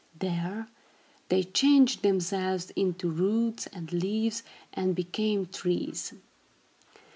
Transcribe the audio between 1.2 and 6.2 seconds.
they changed themselves into roots and leaves, and became trees.